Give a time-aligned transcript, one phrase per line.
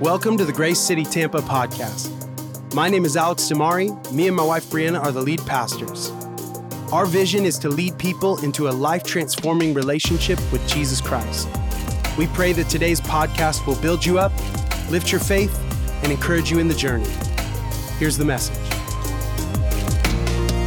[0.00, 2.10] Welcome to the Grace City Tampa podcast.
[2.74, 4.12] My name is Alex DiMare.
[4.12, 6.10] Me and my wife Brianna are the lead pastors.
[6.92, 11.46] Our vision is to lead people into a life transforming relationship with Jesus Christ.
[12.18, 14.32] We pray that today's podcast will build you up,
[14.90, 15.56] lift your faith,
[16.02, 17.08] and encourage you in the journey.
[18.00, 18.58] Here's the message.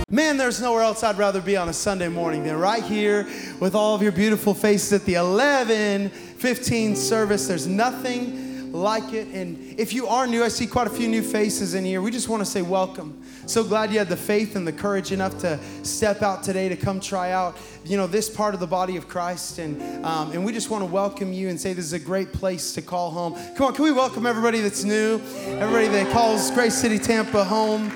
[0.10, 3.28] Man, there's nowhere else I'd rather be on a Sunday morning than right here
[3.60, 7.46] with all of your beautiful faces at the 11 15 service.
[7.46, 8.47] There's nothing
[8.78, 9.28] like it.
[9.30, 12.02] And if you are new, I see quite a few new faces in here.
[12.02, 13.22] We just want to say welcome.
[13.46, 16.76] So glad you had the faith and the courage enough to step out today to
[16.76, 19.60] come try out, you know, this part of the body of Christ.
[19.60, 22.32] And um, and we just want to welcome you and say this is a great
[22.34, 23.34] place to call home.
[23.56, 27.92] Come on, can we welcome everybody that's new, everybody that calls Grace City Tampa home.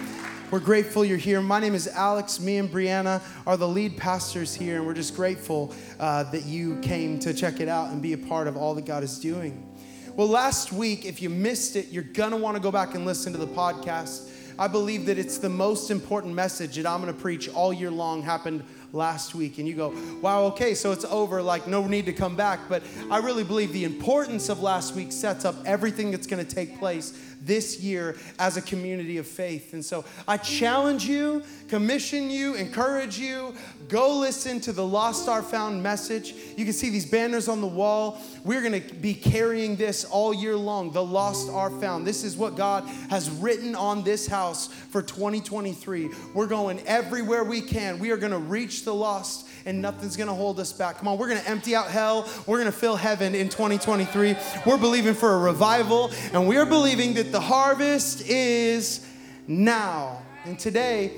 [0.51, 1.39] We're grateful you're here.
[1.39, 2.37] My name is Alex.
[2.41, 6.77] Me and Brianna are the lead pastors here, and we're just grateful uh, that you
[6.81, 9.70] came to check it out and be a part of all that God is doing.
[10.17, 13.05] Well, last week, if you missed it, you're going to want to go back and
[13.05, 14.29] listen to the podcast.
[14.59, 17.89] I believe that it's the most important message that I'm going to preach all year
[17.89, 19.57] long happened last week.
[19.57, 22.59] And you go, wow, okay, so it's over, like no need to come back.
[22.67, 26.55] But I really believe the importance of last week sets up everything that's going to
[26.55, 29.73] take place this year as a community of faith.
[29.73, 33.55] And so I challenge you, commission you, encourage you,
[33.87, 36.33] go listen to the Lost Are Found message.
[36.55, 38.21] You can see these banners on the wall.
[38.43, 40.91] We're going to be carrying this all year long.
[40.91, 42.05] The Lost Are Found.
[42.05, 46.09] This is what God has written on this house for 2023.
[46.33, 47.99] We're going everywhere we can.
[47.99, 50.97] We are going to reach the lost and nothing's gonna hold us back.
[50.97, 52.27] Come on, we're gonna empty out hell.
[52.45, 54.35] We're gonna fill heaven in 2023.
[54.65, 59.05] We're believing for a revival, and we are believing that the harvest is
[59.47, 60.21] now.
[60.45, 61.11] And today,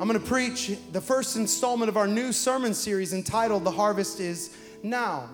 [0.00, 4.56] I'm gonna preach the first installment of our new sermon series entitled The Harvest is
[4.82, 5.28] Now.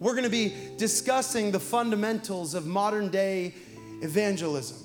[0.00, 3.54] We're gonna be discussing the fundamentals of modern day
[4.02, 4.83] evangelism.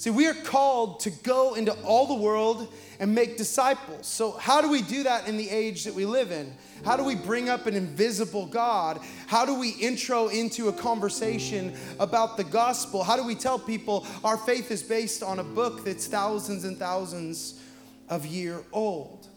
[0.00, 4.06] See, we are called to go into all the world and make disciples.
[4.06, 6.54] So, how do we do that in the age that we live in?
[6.86, 8.98] How do we bring up an invisible God?
[9.26, 13.04] How do we intro into a conversation about the gospel?
[13.04, 16.78] How do we tell people our faith is based on a book that's thousands and
[16.78, 17.60] thousands
[18.08, 19.28] of year old?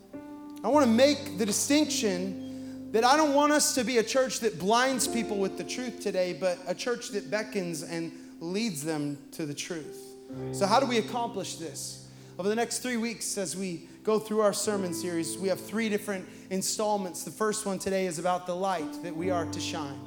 [0.63, 4.40] I want to make the distinction that I don't want us to be a church
[4.40, 9.18] that blinds people with the truth today, but a church that beckons and leads them
[9.34, 10.12] to the truth.
[10.52, 12.08] So, how do we accomplish this?
[12.40, 15.88] Over the next three weeks, as we go through our sermon series, we have three
[15.90, 17.24] different installments.
[17.24, 20.00] The first one today is about the light that we are to shine.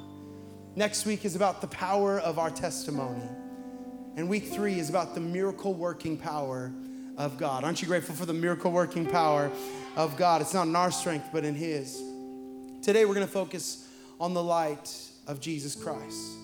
[0.75, 3.27] Next week is about the power of our testimony.
[4.15, 6.71] And week three is about the miracle working power
[7.17, 7.63] of God.
[7.63, 9.51] Aren't you grateful for the miracle working power
[9.95, 10.41] of God?
[10.41, 12.01] It's not in our strength, but in His.
[12.81, 13.87] Today, we're going to focus
[14.19, 14.93] on the light
[15.27, 16.37] of Jesus Christ.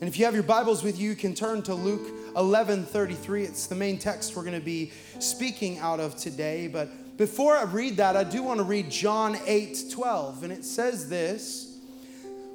[0.00, 3.44] And if you have your Bibles with you, you can turn to Luke 11 33.
[3.44, 6.68] It's the main text we're going to be speaking out of today.
[6.68, 10.44] But before I read that, I do want to read John 8 12.
[10.44, 11.78] And it says this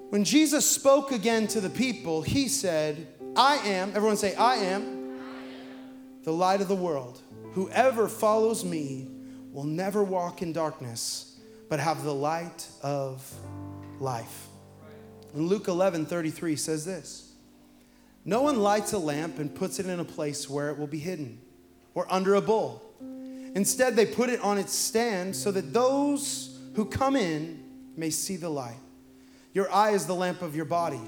[0.10, 5.20] When Jesus spoke again to the people, he said, I am, everyone say, I am
[6.24, 7.22] the light of the world.
[7.54, 9.08] Whoever follows me
[9.52, 13.30] will never walk in darkness, but have the light of
[14.00, 14.48] life.
[15.34, 17.33] And Luke 11 33 says this.
[18.26, 21.00] No one lights a lamp and puts it in a place where it will be
[21.00, 21.40] hidden
[21.94, 22.82] or under a bowl.
[23.56, 27.64] Instead, they put it on its stand so that those who come in
[27.96, 28.80] may see the light.
[29.54, 31.02] Your eye is the lamp of your body.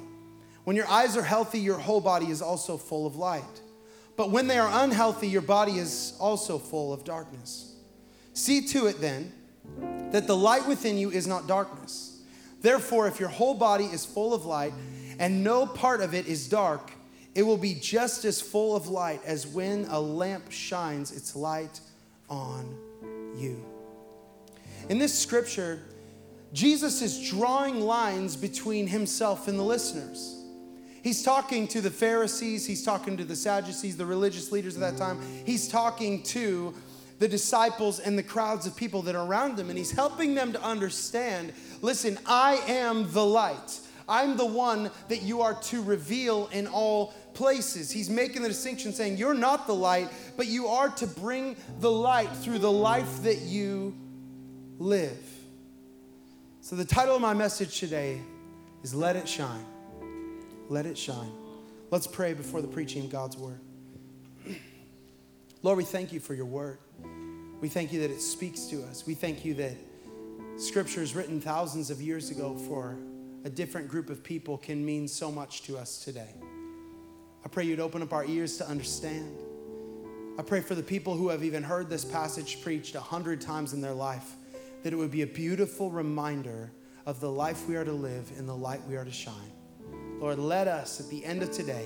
[0.64, 3.62] When your eyes are healthy, your whole body is also full of light.
[4.16, 7.76] But when they are unhealthy, your body is also full of darkness.
[8.34, 9.32] See to it then
[10.12, 12.22] that the light within you is not darkness.
[12.62, 14.74] Therefore, if your whole body is full of light
[15.20, 16.92] and no part of it is dark,
[17.36, 21.82] it will be just as full of light as when a lamp shines its light
[22.30, 22.76] on
[23.36, 23.64] you.
[24.88, 25.82] In this scripture,
[26.54, 30.42] Jesus is drawing lines between himself and the listeners.
[31.04, 34.98] He's talking to the Pharisees, he's talking to the Sadducees, the religious leaders of that
[34.98, 35.20] time.
[35.46, 36.74] He's talking to
[37.20, 40.54] the disciples and the crowds of people that are around him, and he's helping them
[40.54, 43.80] to understand listen, I am the light.
[44.08, 47.92] I'm the one that you are to reveal in all places.
[47.92, 51.92] He's making the distinction saying, You're not the light, but you are to bring the
[51.92, 53.96] light through the life that you
[54.80, 55.24] live.
[56.62, 58.20] So, the title of my message today
[58.82, 59.66] is Let It Shine.
[60.68, 61.32] Let It Shine.
[61.92, 63.60] Let's pray before the preaching of God's Word.
[65.62, 66.80] Lord, we thank you for your Word.
[67.62, 69.06] We thank you that it speaks to us.
[69.06, 69.76] We thank you that
[70.58, 72.98] Scripture written thousands of years ago for
[73.44, 76.34] a different group of people can mean so much to us today.
[77.46, 79.38] I pray you'd open up our ears to understand.
[80.40, 83.72] I pray for the people who have even heard this passage preached a hundred times
[83.74, 84.34] in their life
[84.82, 86.72] that it would be a beautiful reminder
[87.06, 89.52] of the life we are to live and the light we are to shine.
[90.20, 91.86] Lord, let us at the end of today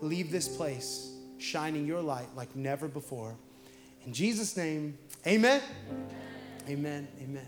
[0.00, 3.36] leave this place shining your light like never before.
[4.06, 5.62] In Jesus' name, amen.
[6.68, 7.06] Amen.
[7.22, 7.46] Amen.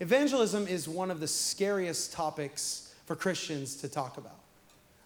[0.00, 4.40] Evangelism is one of the scariest topics for Christians to talk about.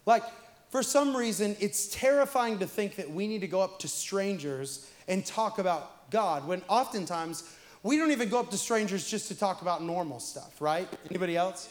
[0.06, 0.24] Like,
[0.70, 4.88] for some reason, it's terrifying to think that we need to go up to strangers
[5.06, 7.44] and talk about God when oftentimes
[7.82, 10.88] we don't even go up to strangers just to talk about normal stuff, right?
[11.08, 11.68] Anybody else?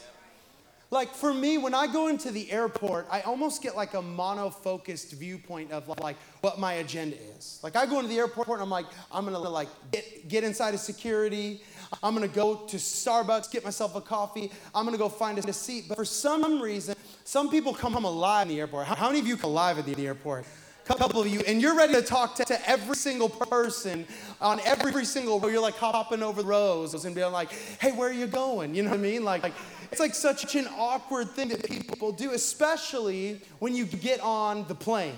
[0.90, 5.12] Like for me, when I go into the airport, I almost get like a mono-focused
[5.12, 7.60] viewpoint of like what my agenda is.
[7.62, 10.74] Like I go into the airport and I'm like, I'm gonna like get, get inside
[10.74, 11.62] of security.
[12.04, 14.51] I'm gonna go to Starbucks, get myself a coffee.
[14.74, 15.86] I'm gonna go find a seat.
[15.88, 18.88] But for some reason, some people come home alive in the airport.
[18.88, 20.45] How many of you come alive at the airport?
[20.89, 24.06] A couple of you, and you're ready to talk to, to every single person
[24.39, 25.50] on every single row.
[25.50, 27.51] You're like hopping over the rows and being like,
[27.81, 28.74] hey, where are you going?
[28.74, 29.25] You know what I mean?
[29.25, 29.54] Like, like
[29.92, 34.75] it's like such an awkward thing that people do, especially when you get on the
[34.75, 35.16] plane.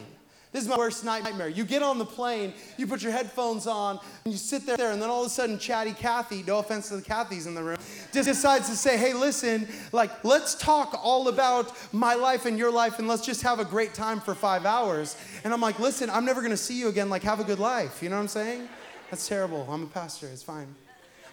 [0.51, 1.47] This is my worst nightmare.
[1.47, 4.99] You get on the plane, you put your headphones on, and you sit there, and
[4.99, 7.77] then all of a sudden, Chatty Cathy, no offense to the Cathys in the room,
[8.11, 12.71] just decides to say, hey, listen, like, let's talk all about my life and your
[12.71, 15.15] life, and let's just have a great time for five hours.
[15.43, 17.09] And I'm like, listen, I'm never gonna see you again.
[17.09, 18.01] Like, have a good life.
[18.01, 18.67] You know what I'm saying?
[19.11, 19.67] That's terrible.
[19.69, 20.27] I'm a pastor.
[20.27, 20.67] It's fine.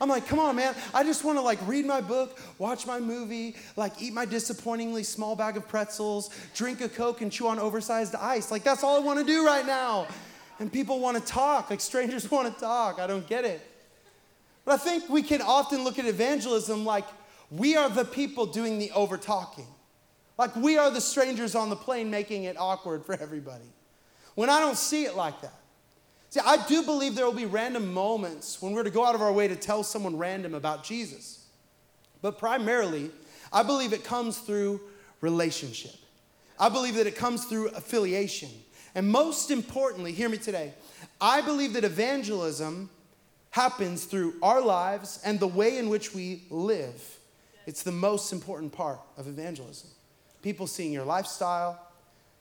[0.00, 0.74] I'm like, come on, man.
[0.92, 5.02] I just want to like read my book, watch my movie, like eat my disappointingly
[5.02, 8.50] small bag of pretzels, drink a Coke, and chew on oversized ice.
[8.50, 10.06] Like, that's all I want to do right now.
[10.58, 12.98] And people want to talk, like strangers want to talk.
[12.98, 13.60] I don't get it.
[14.64, 17.06] But I think we can often look at evangelism like
[17.50, 19.66] we are the people doing the over talking.
[20.38, 23.72] Like we are the strangers on the plane making it awkward for everybody.
[24.34, 25.54] When I don't see it like that.
[26.30, 29.22] See, I do believe there will be random moments when we're to go out of
[29.22, 31.46] our way to tell someone random about Jesus.
[32.20, 33.10] But primarily,
[33.52, 34.80] I believe it comes through
[35.20, 35.94] relationship.
[36.58, 38.50] I believe that it comes through affiliation.
[38.94, 40.72] And most importantly, hear me today,
[41.20, 42.90] I believe that evangelism
[43.50, 47.18] happens through our lives and the way in which we live.
[47.66, 49.90] It's the most important part of evangelism.
[50.42, 51.80] People seeing your lifestyle,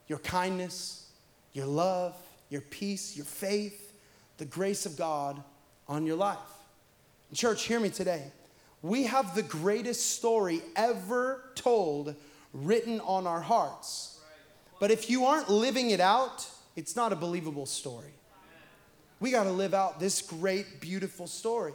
[0.07, 1.09] your kindness,
[1.53, 2.15] your love,
[2.49, 3.93] your peace, your faith,
[4.37, 5.41] the grace of God
[5.87, 6.37] on your life.
[7.33, 8.31] Church, hear me today.
[8.81, 12.15] We have the greatest story ever told
[12.53, 14.19] written on our hearts.
[14.79, 18.13] But if you aren't living it out, it's not a believable story.
[19.19, 21.73] We got to live out this great, beautiful story.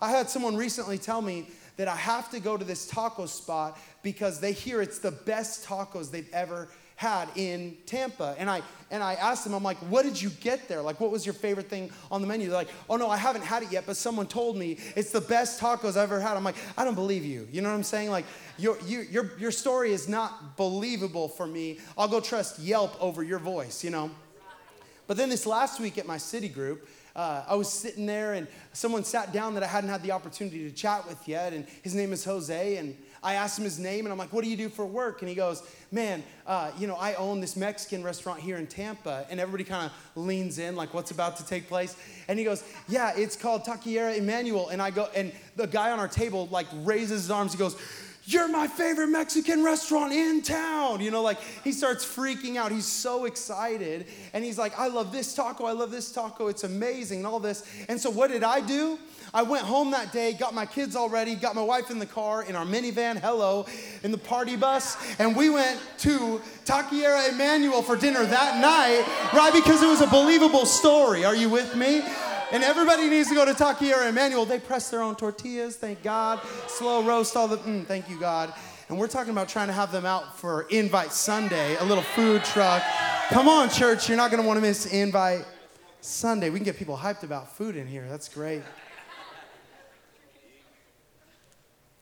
[0.00, 3.78] I had someone recently tell me that I have to go to this taco spot
[4.02, 8.34] because they hear it's the best tacos they've ever had in Tampa.
[8.38, 10.80] And I and I asked them, I'm like, what did you get there?
[10.80, 12.48] Like, what was your favorite thing on the menu?
[12.48, 15.20] They're like, oh no, I haven't had it yet, but someone told me it's the
[15.20, 16.36] best tacos I've ever had.
[16.36, 17.46] I'm like, I don't believe you.
[17.52, 18.10] You know what I'm saying?
[18.10, 18.24] Like,
[18.58, 21.78] your you, your your story is not believable for me.
[21.98, 24.10] I'll go trust Yelp over your voice, you know.
[25.06, 28.46] But then this last week at my city group, uh, I was sitting there and
[28.72, 31.94] someone sat down that I hadn't had the opportunity to chat with yet, and his
[31.94, 32.76] name is Jose.
[32.76, 35.20] And I asked him his name and I'm like, what do you do for work?
[35.20, 39.26] And he goes, man, uh, you know, I own this Mexican restaurant here in Tampa.
[39.28, 41.96] And everybody kind of leans in, like, what's about to take place?
[42.28, 44.68] And he goes, yeah, it's called Taqueria Emmanuel.
[44.68, 47.50] And I go, and the guy on our table, like, raises his arms.
[47.50, 47.76] He goes,
[48.28, 51.00] you're my favorite Mexican restaurant in town.
[51.00, 52.72] You know, like he starts freaking out.
[52.72, 54.06] He's so excited.
[54.34, 55.64] And he's like, I love this taco.
[55.64, 56.48] I love this taco.
[56.48, 57.64] It's amazing and all this.
[57.88, 58.98] And so, what did I do?
[59.34, 62.06] I went home that day, got my kids all ready, got my wife in the
[62.06, 63.66] car, in our minivan, hello,
[64.02, 69.04] in the party bus, and we went to Taqueria Emmanuel for dinner that night,
[69.34, 69.52] right?
[69.52, 71.24] Because it was a believable story.
[71.24, 72.02] Are you with me?
[72.52, 74.44] And everybody needs to go to Taqueria Emmanuel.
[74.44, 76.40] They press their own tortillas, thank God.
[76.68, 78.54] Slow roast all the, mm, thank you, God.
[78.88, 82.44] And we're talking about trying to have them out for Invite Sunday, a little food
[82.44, 82.84] truck.
[83.30, 85.44] Come on, church, you're not gonna wanna miss Invite
[86.00, 86.50] Sunday.
[86.50, 88.06] We can get people hyped about food in here.
[88.08, 88.62] That's great.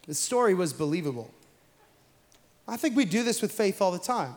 [0.07, 1.31] The story was believable.
[2.67, 4.35] I think we do this with faith all the time.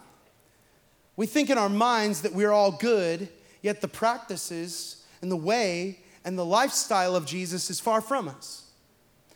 [1.15, 3.29] We think in our minds that we're all good,
[3.61, 8.63] yet the practices and the way and the lifestyle of Jesus is far from us.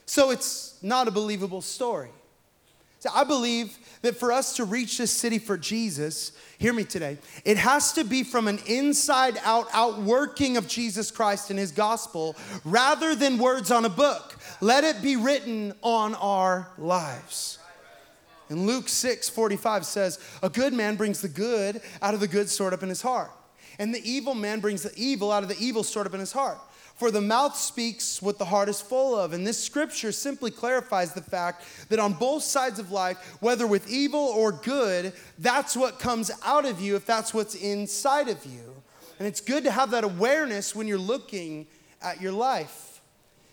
[0.06, 2.10] So it's not a believable story.
[3.00, 7.18] So I believe that for us to reach this city for Jesus, hear me today,
[7.46, 12.36] it has to be from an inside out outworking of Jesus Christ and his gospel
[12.66, 14.38] rather than words on a book.
[14.60, 17.60] Let it be written on our lives.
[18.50, 22.50] And Luke 6 45 says, A good man brings the good out of the good
[22.50, 23.32] stored up in his heart.
[23.80, 26.34] And the evil man brings the evil out of the evil stored up in his
[26.34, 26.58] heart.
[27.02, 29.34] For the mouth speaks what the heart is full of.
[29.34, 33.90] And this scripture simply clarifies the fact that on both sides of life, whether with
[33.90, 38.76] evil or good, that's what comes out of you if that's what's inside of you.
[39.18, 41.66] And it's good to have that awareness when you're looking
[42.04, 43.02] at your life.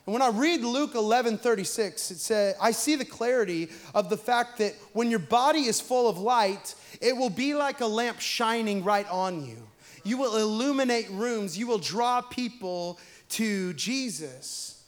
[0.04, 4.18] And when I read Luke 11 36, it says, I see the clarity of the
[4.18, 8.20] fact that when your body is full of light, it will be like a lamp
[8.20, 9.56] shining right on you.
[10.04, 12.98] You will illuminate rooms, you will draw people
[13.30, 14.84] to Jesus.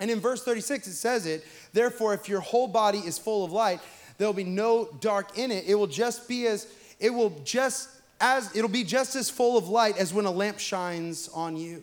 [0.00, 3.52] And in verse 36, it says it, therefore, if your whole body is full of
[3.52, 3.80] light,
[4.16, 5.64] there'll be no dark in it.
[5.66, 6.66] It will just be as,
[7.00, 7.88] it will just
[8.20, 11.82] as, it'll be just as full of light as when a lamp shines on you.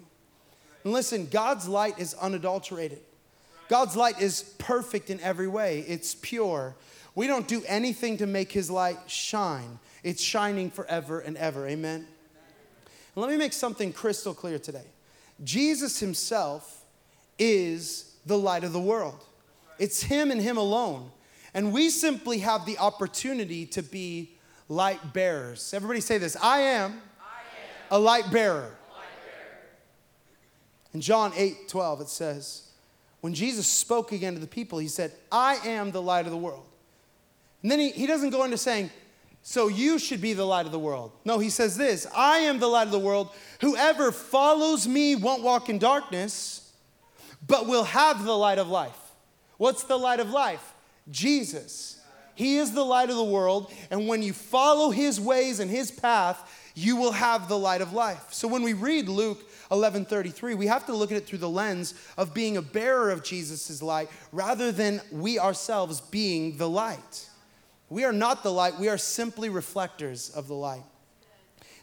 [0.84, 3.00] And listen, God's light is unadulterated.
[3.68, 6.76] God's light is perfect in every way, it's pure.
[7.16, 9.80] We don't do anything to make his light shine.
[10.04, 11.66] It's shining forever and ever.
[11.66, 12.06] Amen.
[13.16, 14.84] And let me make something crystal clear today.
[15.44, 16.84] Jesus himself
[17.38, 19.24] is the light of the world.
[19.78, 21.12] It's him and him alone.
[21.54, 24.32] And we simply have the opportunity to be
[24.68, 25.74] light bearers.
[25.74, 27.00] Everybody say this I am, I am
[27.92, 28.72] a light bearer.
[30.94, 32.70] In John 8 12, it says,
[33.20, 36.38] When Jesus spoke again to the people, he said, I am the light of the
[36.38, 36.64] world.
[37.62, 38.92] And then he, he doesn't go into saying,
[39.48, 41.12] so you should be the light of the world.
[41.24, 43.30] No, he says this I am the light of the world.
[43.62, 46.74] Whoever follows me won't walk in darkness,
[47.46, 48.98] but will have the light of life.
[49.58, 50.74] What's the light of life?
[51.12, 52.02] Jesus.
[52.34, 55.92] He is the light of the world, and when you follow his ways and his
[55.92, 58.34] path, you will have the light of life.
[58.34, 61.94] So when we read Luke 11:33, we have to look at it through the lens
[62.18, 67.30] of being a bearer of Jesus' light rather than we ourselves being the light.
[67.90, 70.84] We are not the light, we are simply reflectors of the light.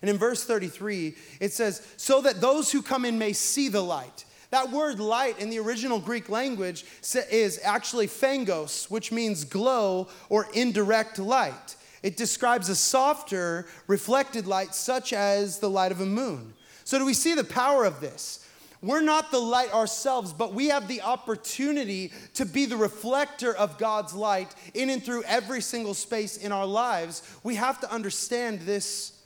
[0.01, 3.83] And in verse 33, it says, So that those who come in may see the
[3.83, 4.25] light.
[4.51, 6.85] That word light in the original Greek language
[7.31, 11.77] is actually phangos, which means glow or indirect light.
[12.03, 16.53] It describes a softer, reflected light, such as the light of a moon.
[16.85, 18.47] So, do we see the power of this?
[18.83, 23.79] We're not the light ourselves, but we have the opportunity to be the reflector of
[23.79, 27.23] God's light in and through every single space in our lives.
[27.45, 29.21] We have to understand this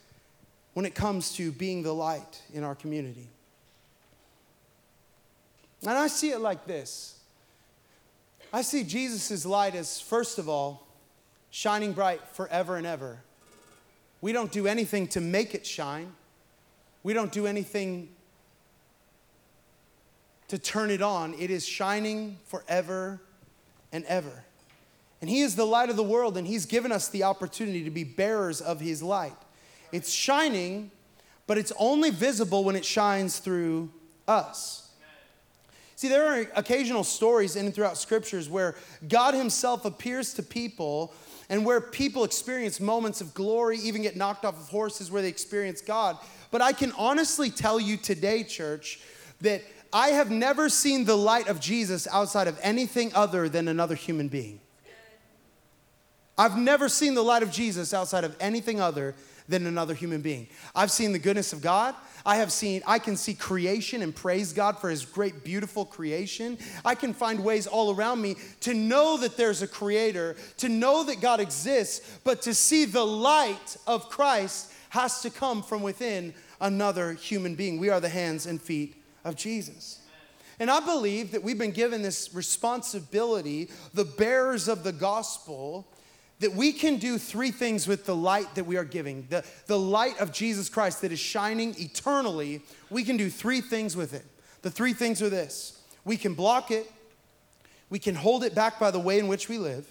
[0.73, 3.29] when it comes to being the light in our community.
[5.81, 7.19] And I see it like this
[8.53, 10.87] I see Jesus' light as, first of all,
[11.49, 13.19] shining bright forever and ever.
[14.21, 16.13] We don't do anything to make it shine.
[17.01, 18.09] We don't do anything
[20.47, 21.33] to turn it on.
[21.33, 23.21] It is shining forever
[23.91, 24.43] and ever.
[25.21, 27.89] And He is the light of the world, and He's given us the opportunity to
[27.89, 29.35] be bearers of His light.
[29.91, 30.91] It's shining,
[31.47, 33.89] but it's only visible when it shines through
[34.27, 34.89] us.
[35.95, 38.75] See, there are occasional stories in and throughout scriptures where
[39.07, 41.13] God Himself appears to people
[41.49, 45.29] and where people experience moments of glory, even get knocked off of horses where they
[45.29, 46.17] experience God.
[46.51, 48.99] But I can honestly tell you today, church,
[49.41, 49.63] that
[49.93, 54.27] I have never seen the light of Jesus outside of anything other than another human
[54.27, 54.59] being.
[56.37, 59.15] I've never seen the light of Jesus outside of anything other
[59.49, 60.47] than another human being.
[60.75, 61.95] I've seen the goodness of God.
[62.25, 66.57] I have seen, I can see creation and praise God for his great, beautiful creation.
[66.83, 71.03] I can find ways all around me to know that there's a creator, to know
[71.05, 76.33] that God exists, but to see the light of Christ has to come from within
[76.59, 77.79] another human being.
[77.79, 78.95] We are the hands and feet
[79.27, 79.99] of Jesus.
[80.59, 85.85] And I believe that we've been given this responsibility, the bearers of the gospel,
[86.39, 89.27] that we can do three things with the light that we are giving.
[89.29, 93.95] The, the light of Jesus Christ that is shining eternally, we can do three things
[93.95, 94.25] with it.
[94.61, 96.89] The three things are this we can block it,
[97.89, 99.85] we can hold it back by the way in which we live,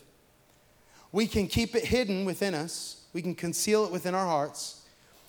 [1.13, 4.83] we can keep it hidden within us, we can conceal it within our hearts,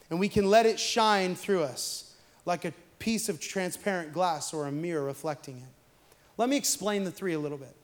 [0.10, 4.68] and we can let it shine through us like a piece of transparent glass or
[4.68, 6.18] a mirror reflecting it.
[6.38, 7.76] Let me explain the three a little bit.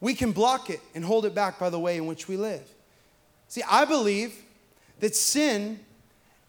[0.00, 2.68] We can block it and hold it back by the way in which we live.
[3.48, 4.34] See, I believe
[5.00, 5.80] that sin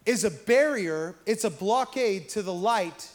[0.06, 3.10] is a barrier, it's a blockade to the light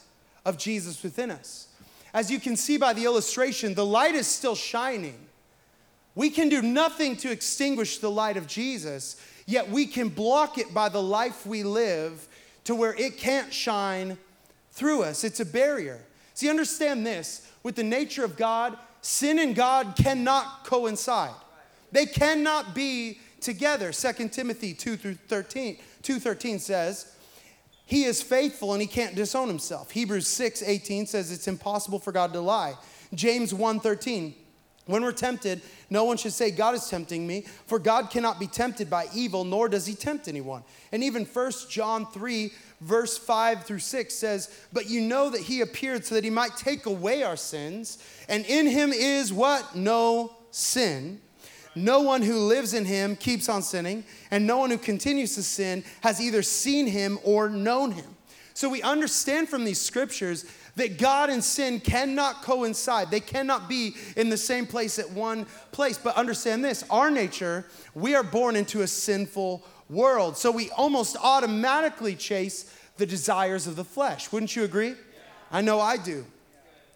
[0.45, 1.69] of Jesus within us.
[2.13, 5.19] As you can see by the illustration, the light is still shining.
[6.15, 10.75] We can do nothing to extinguish the light of Jesus, yet we can block it
[10.75, 12.27] by the life we live
[12.65, 14.19] to where it can't shine
[14.71, 15.25] through us.
[15.25, 16.01] It's a barrier.
[16.35, 21.35] See, understand this with the nature of God, sin and God cannot coincide.
[21.93, 23.93] They cannot be together.
[23.93, 27.15] 2 Timothy 2 through 13, 213 says,
[27.91, 29.91] he is faithful and he can't disown himself.
[29.91, 32.75] Hebrews 6 18 says it's impossible for God to lie.
[33.15, 34.33] James 1 13,
[34.91, 38.47] when we're tempted, no one should say, God is tempting me, for God cannot be
[38.47, 40.63] tempted by evil, nor does he tempt anyone.
[40.93, 45.61] And even 1 John 3, verse 5 through 6 says, But you know that he
[45.61, 49.75] appeared so that he might take away our sins, and in him is what?
[49.75, 51.21] No sin.
[51.75, 55.43] No one who lives in him keeps on sinning, and no one who continues to
[55.43, 58.17] sin has either seen him or known him.
[58.61, 60.45] So we understand from these scriptures
[60.77, 63.11] that God and sin cannot coincide.
[63.11, 65.97] They cannot be in the same place at one place.
[65.97, 67.65] But understand this our nature,
[67.95, 70.37] we are born into a sinful world.
[70.37, 74.31] So we almost automatically chase the desires of the flesh.
[74.31, 74.95] Wouldn't you agree?
[75.51, 76.27] I know I do.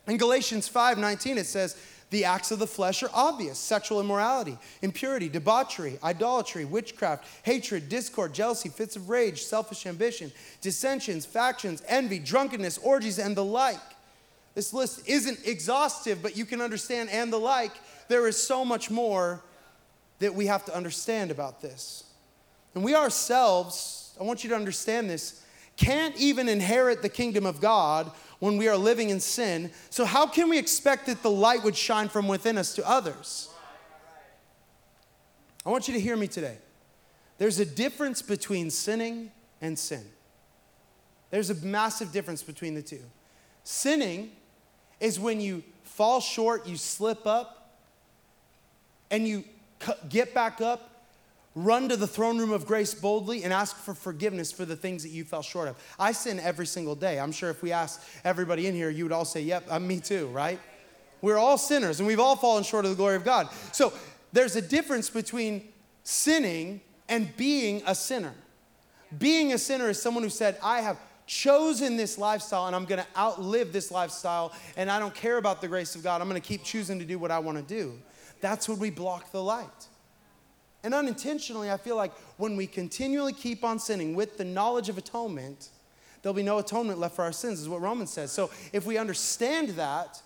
[0.06, 1.78] In Galatians 5 19, it says,
[2.14, 8.33] the acts of the flesh are obvious sexual immorality, impurity, debauchery, idolatry, witchcraft, hatred, discord,
[8.33, 10.30] jealousy, fits of rage, selfish ambition,
[10.61, 13.80] dissensions, factions, envy, drunkenness, orgies, and the like.
[14.54, 17.73] This list isn't exhaustive, but you can understand and the like.
[18.06, 19.42] There is so much more
[20.21, 22.04] that we have to understand about this.
[22.76, 25.44] And we ourselves, I want you to understand this,
[25.76, 28.12] can't even inherit the kingdom of God
[28.44, 29.70] when we are living in sin.
[29.88, 33.48] So, how can we expect that the light would shine from within us to others?
[35.64, 36.58] I want you to hear me today.
[37.38, 39.32] There's a difference between sinning
[39.62, 40.04] and sin.
[41.30, 43.00] There's a massive difference between the two.
[43.62, 44.32] Sinning
[45.00, 47.78] is when you fall short, you slip up,
[49.10, 49.44] and you
[50.10, 50.93] get back up
[51.56, 55.04] Run to the throne room of grace boldly and ask for forgiveness for the things
[55.04, 55.76] that you fell short of.
[55.99, 57.20] I sin every single day.
[57.20, 60.00] I'm sure if we asked everybody in here, you would all say, Yep, I'm me
[60.00, 60.58] too, right?
[61.23, 63.49] We're all sinners and we've all fallen short of the glory of God.
[63.73, 63.92] So
[64.32, 65.68] there's a difference between
[66.02, 68.34] sinning and being a sinner.
[69.16, 73.06] Being a sinner is someone who said, I have chosen this lifestyle and I'm gonna
[73.16, 76.20] outlive this lifestyle and I don't care about the grace of God.
[76.20, 77.98] I'm gonna keep choosing to do what I wanna do.
[78.40, 79.87] That's when we block the light.
[80.85, 84.99] And unintentionally, I feel like when we continually keep on sinning with the knowledge of
[84.99, 85.70] atonement,
[86.20, 88.31] there'll be no atonement left for our sins, is what Romans says.
[88.31, 90.20] So if we understand that,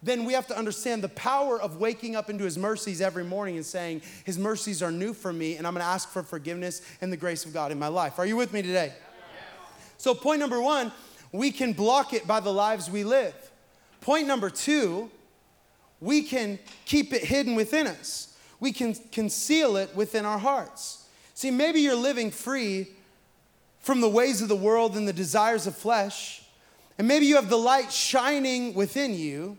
[0.00, 3.56] then we have to understand the power of waking up into his mercies every morning
[3.56, 7.12] and saying, His mercies are new for me, and I'm gonna ask for forgiveness and
[7.12, 8.20] the grace of God in my life.
[8.20, 8.92] Are you with me today?
[9.96, 10.92] So, point number one,
[11.32, 13.34] we can block it by the lives we live.
[14.00, 15.10] Point number two,
[16.00, 18.27] we can keep it hidden within us
[18.60, 21.06] we can conceal it within our hearts.
[21.34, 22.88] See, maybe you're living free
[23.80, 26.42] from the ways of the world and the desires of flesh,
[26.98, 29.56] and maybe you have the light shining within you.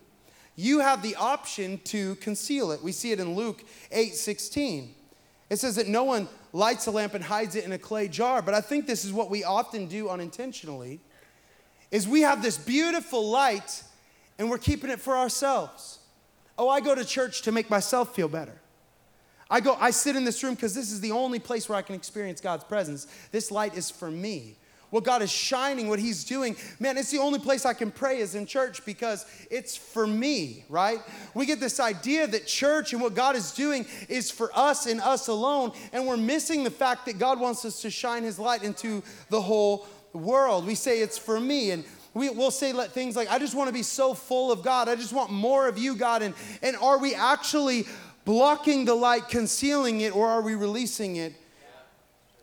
[0.55, 2.83] You have the option to conceal it.
[2.83, 4.93] We see it in Luke 8 16.
[5.49, 8.41] It says that no one lights a lamp and hides it in a clay jar,
[8.41, 10.99] but I think this is what we often do unintentionally
[11.91, 13.83] is we have this beautiful light
[14.37, 15.99] and we're keeping it for ourselves.
[16.57, 18.59] Oh, I go to church to make myself feel better.
[19.49, 21.81] I go, I sit in this room because this is the only place where I
[21.81, 23.07] can experience God's presence.
[23.31, 24.57] This light is for me.
[24.89, 28.19] What God is shining, what He's doing, man, it's the only place I can pray
[28.19, 30.99] is in church because it's for me, right?
[31.35, 34.99] We get this idea that church and what God is doing is for us and
[35.01, 38.63] us alone, and we're missing the fact that God wants us to shine His light
[38.63, 40.65] into the whole world.
[40.65, 41.83] We say it's for me, and
[42.15, 44.89] we, will say things like, I just want to be so full of God.
[44.89, 46.23] I just want more of you, God.
[46.23, 46.33] And,
[46.63, 47.85] and are we actually
[48.25, 51.33] blocking the light, concealing it, or are we releasing it?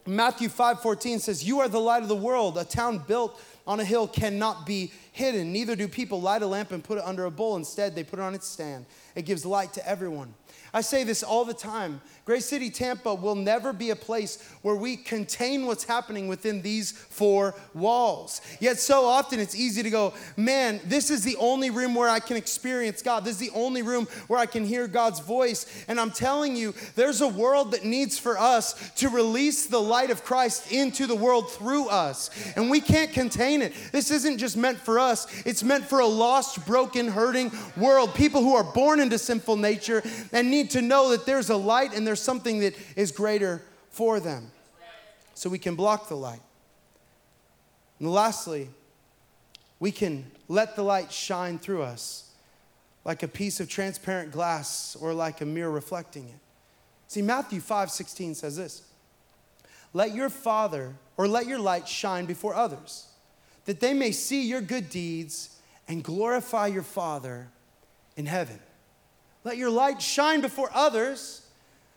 [0.07, 2.57] Matthew 5 14 says, You are the light of the world.
[2.59, 5.53] A town built on a hill cannot be hidden.
[5.53, 7.57] Neither do people light a lamp and put it under a bowl.
[7.57, 8.87] Instead, they put it on its stand.
[9.17, 10.33] It gives light to everyone.
[10.73, 12.01] I say this all the time.
[12.27, 16.91] Grace City Tampa will never be a place where we contain what's happening within these
[16.91, 18.41] four walls.
[18.59, 22.19] Yet, so often it's easy to go, man, this is the only room where I
[22.19, 23.25] can experience God.
[23.25, 25.85] This is the only room where I can hear God's voice.
[25.87, 30.11] And I'm telling you, there's a world that needs for us to release the light
[30.11, 32.31] of Christ into the world through us.
[32.57, 33.73] And we can't contain it.
[33.93, 38.17] This isn't just meant for us, it's meant for a lost, broken, hurting world.
[38.17, 41.95] People who are born into sinful nature and need to know that there's a light
[41.95, 44.51] and there's there's something that is greater for them.
[45.35, 46.41] So we can block the light.
[47.99, 48.71] And lastly,
[49.79, 52.31] we can let the light shine through us
[53.05, 56.41] like a piece of transparent glass or like a mirror reflecting it.
[57.07, 58.83] See, Matthew 5 16 says this
[59.93, 63.09] Let your Father, or let your light shine before others,
[63.67, 67.49] that they may see your good deeds and glorify your Father
[68.17, 68.59] in heaven.
[69.45, 71.46] Let your light shine before others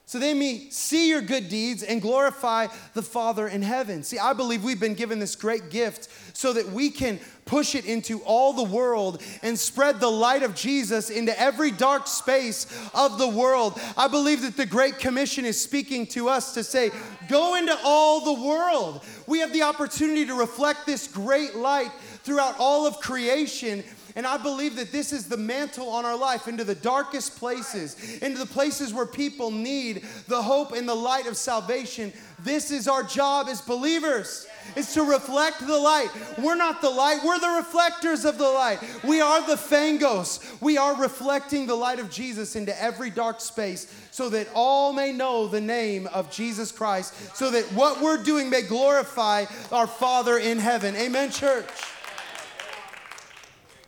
[0.09, 4.01] so they may see your good deeds and glorify the Father in heaven.
[4.01, 7.85] See, I believe we've been given this great gift so that we can push it
[7.85, 13.19] into all the world and spread the light of Jesus into every dark space of
[13.19, 13.79] the world.
[13.95, 16.89] I believe that the Great Commission is speaking to us to say,
[17.27, 19.05] go into all the world.
[19.27, 21.91] We have the opportunity to reflect this great light
[22.23, 23.83] throughout all of creation
[24.19, 28.17] and I believe that this is the mantle on our life into the darkest places,
[28.21, 32.11] into the places where people need the hope and the light of salvation.
[32.39, 34.45] This is our job as believers.
[34.75, 36.09] Is to reflect the light.
[36.37, 38.79] We're not the light, we're the reflectors of the light.
[39.05, 40.61] We are the fangos.
[40.61, 45.13] We are reflecting the light of Jesus into every dark space so that all may
[45.13, 50.37] know the name of Jesus Christ, so that what we're doing may glorify our Father
[50.37, 50.93] in heaven.
[50.97, 51.69] Amen, church.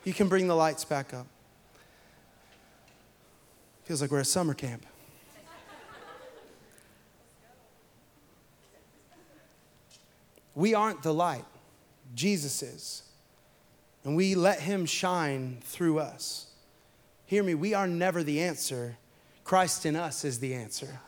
[0.03, 1.27] You can bring the lights back up.
[3.83, 4.85] Feels like we're at summer camp.
[10.55, 11.45] We aren't the light,
[12.13, 13.03] Jesus is.
[14.03, 16.47] And we let Him shine through us.
[17.25, 18.97] Hear me, we are never the answer.
[19.43, 20.99] Christ in us is the answer.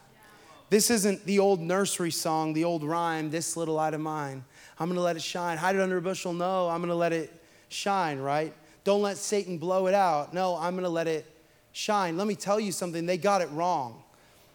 [0.70, 4.44] This isn't the old nursery song, the old rhyme, this little light of mine.
[4.80, 5.58] I'm gonna let it shine.
[5.58, 6.34] Hide it under a bushel?
[6.34, 7.32] No, I'm gonna let it
[7.70, 8.54] shine, right?
[8.84, 10.34] Don't let Satan blow it out.
[10.34, 11.26] No, I'm going to let it
[11.72, 12.18] shine.
[12.18, 14.04] Let me tell you something, they got it wrong.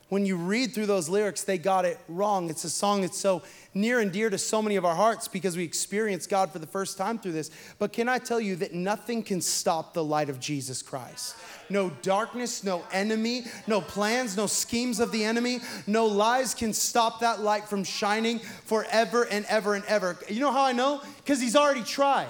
[0.09, 2.49] When you read through those lyrics, they got it wrong.
[2.49, 3.43] It's a song that's so
[3.75, 6.67] near and dear to so many of our hearts because we experience God for the
[6.67, 7.51] first time through this.
[7.79, 11.37] But can I tell you that nothing can stop the light of Jesus Christ?
[11.69, 17.21] No darkness, no enemy, no plans, no schemes of the enemy, no lies can stop
[17.21, 20.17] that light from shining forever and ever and ever.
[20.27, 21.03] You know how I know?
[21.19, 22.29] Because he's already tried.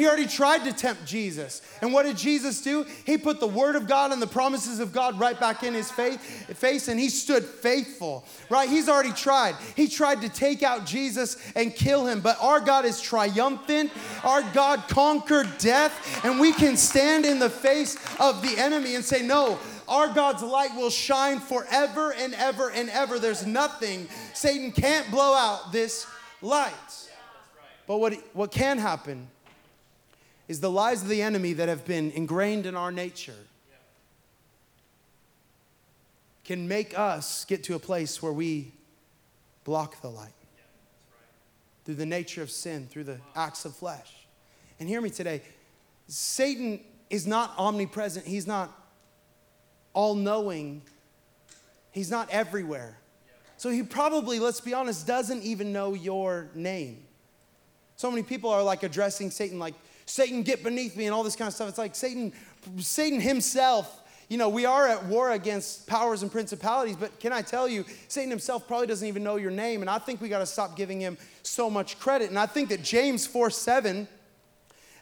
[0.00, 1.60] He already tried to tempt Jesus.
[1.82, 2.86] And what did Jesus do?
[3.04, 5.90] He put the word of God and the promises of God right back in his
[5.90, 6.22] faith,
[6.56, 8.24] face and he stood faithful.
[8.48, 8.66] Right?
[8.66, 9.56] He's already tried.
[9.76, 13.90] He tried to take out Jesus and kill him, but our God is triumphant.
[14.24, 19.04] Our God conquered death, and we can stand in the face of the enemy and
[19.04, 23.18] say, "No, our God's light will shine forever and ever and ever.
[23.18, 26.06] There's nothing Satan can't blow out this
[26.40, 26.72] light."
[27.86, 29.28] But what, what can happen
[30.50, 33.36] is the lies of the enemy that have been ingrained in our nature
[36.42, 38.72] can make us get to a place where we
[39.62, 40.32] block the light
[41.84, 44.12] through the nature of sin, through the acts of flesh.
[44.80, 45.42] And hear me today
[46.08, 48.76] Satan is not omnipresent, he's not
[49.92, 50.82] all knowing,
[51.92, 52.98] he's not everywhere.
[53.56, 57.04] So he probably, let's be honest, doesn't even know your name.
[57.94, 59.74] So many people are like addressing Satan like,
[60.10, 61.68] Satan, get beneath me, and all this kind of stuff.
[61.68, 62.32] It's like Satan,
[62.78, 67.42] Satan himself you know, we are at war against powers and principalities, but can I
[67.42, 70.38] tell you, Satan himself probably doesn't even know your name, and I think we got
[70.38, 72.30] to stop giving him so much credit.
[72.30, 74.06] And I think that James 4 7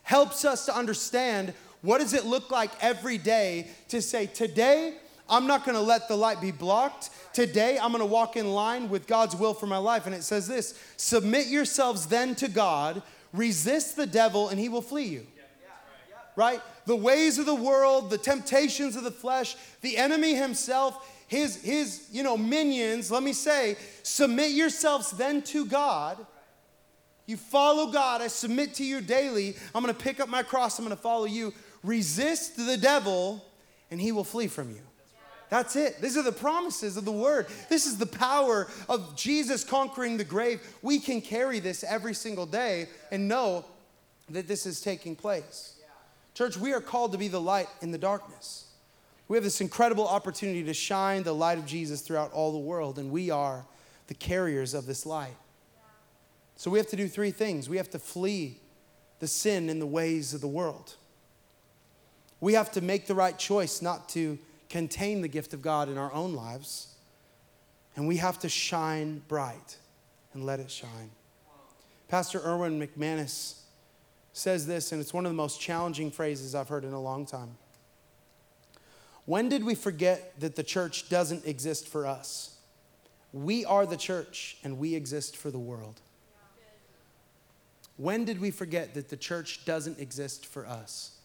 [0.03, 4.95] helps us to understand what does it look like every day to say, today,
[5.29, 7.11] I'm not going to let the light be blocked.
[7.35, 10.07] Today, I'm going to walk in line with God's will for my life.
[10.07, 14.83] And it says this Submit yourselves then to God, Resist the devil and he will
[14.83, 15.27] flee you.
[16.37, 16.61] Right?
[16.87, 22.09] The ways of the world, the temptations of the flesh, the enemy himself, his, his
[22.13, 26.25] you know, minions, let me say, submit yourselves then to God.
[27.27, 28.23] You follow God.
[28.23, 29.55] I submit to you daily.
[29.75, 30.79] I'm going to pick up my cross.
[30.79, 31.53] I'm going to follow you.
[31.85, 33.45] Resist the devil,
[33.91, 34.81] and he will flee from you.
[35.51, 36.01] That's it.
[36.01, 37.47] These are the promises of the word.
[37.69, 40.61] This is the power of Jesus conquering the grave.
[40.83, 43.65] We can carry this every single day and know
[44.31, 45.77] that this is taking place.
[46.35, 48.67] Church, we are called to be the light in the darkness.
[49.27, 52.99] We have this incredible opportunity to shine the light of Jesus throughout all the world,
[52.99, 53.65] and we are
[54.07, 55.37] the carriers of this light.
[56.57, 58.59] So we have to do three things we have to flee
[59.21, 60.95] the sin and the ways of the world.
[62.41, 65.99] We have to make the right choice not to contain the gift of God in
[65.99, 66.95] our own lives.
[67.97, 69.77] And we have to shine bright
[70.33, 71.11] and let it shine.
[72.09, 73.61] Pastor Erwin McManus
[74.33, 77.27] says this, and it's one of the most challenging phrases I've heard in a long
[77.27, 77.57] time.
[79.27, 82.57] When did we forget that the church doesn't exist for us?
[83.33, 86.01] We are the church and we exist for the world.
[87.99, 91.19] When did we forget that the church doesn't exist for us?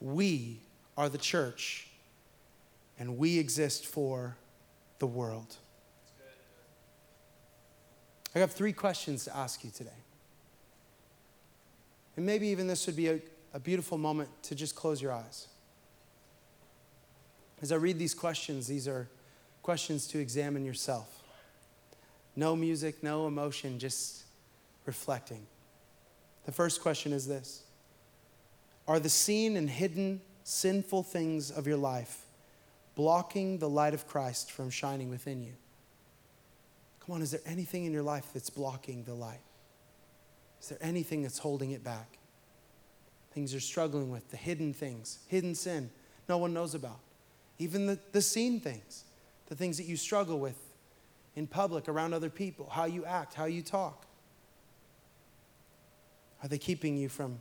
[0.00, 0.60] We
[0.96, 1.87] are the church
[2.98, 4.36] and we exist for
[4.98, 5.56] the world.
[8.34, 9.90] I have three questions to ask you today.
[12.16, 13.20] And maybe even this would be a,
[13.54, 15.48] a beautiful moment to just close your eyes.
[17.62, 19.08] As I read these questions, these are
[19.62, 21.22] questions to examine yourself.
[22.36, 24.24] No music, no emotion, just
[24.84, 25.46] reflecting.
[26.44, 27.64] The first question is this
[28.86, 32.27] Are the seen and hidden sinful things of your life
[32.98, 35.52] blocking the light of Christ from shining within you?
[36.98, 39.38] Come on, is there anything in your life that's blocking the light?
[40.60, 42.18] Is there anything that's holding it back?
[43.30, 45.90] Things you're struggling with, the hidden things, hidden sin
[46.28, 46.98] no one knows about.
[47.60, 49.04] Even the, the seen things,
[49.46, 50.58] the things that you struggle with
[51.36, 54.06] in public, around other people, how you act, how you talk.
[56.42, 57.38] Are they keeping you from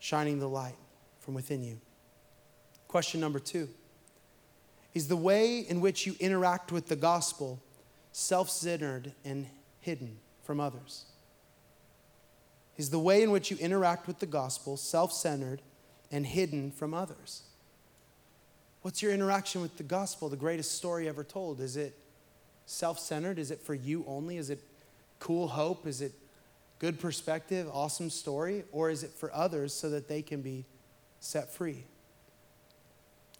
[0.00, 0.76] shining the light
[1.20, 1.80] from within you?
[2.88, 3.68] Question number two
[4.98, 7.62] Is the way in which you interact with the gospel
[8.10, 9.46] self centered and
[9.78, 11.04] hidden from others?
[12.76, 15.62] Is the way in which you interact with the gospel self centered
[16.10, 17.42] and hidden from others?
[18.82, 21.60] What's your interaction with the gospel, the greatest story ever told?
[21.60, 21.96] Is it
[22.66, 23.38] self centered?
[23.38, 24.36] Is it for you only?
[24.36, 24.58] Is it
[25.20, 25.86] cool hope?
[25.86, 26.10] Is it
[26.80, 28.64] good perspective, awesome story?
[28.72, 30.64] Or is it for others so that they can be
[31.20, 31.84] set free?